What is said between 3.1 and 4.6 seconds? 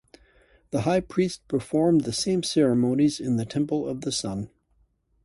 in the temple of the sun.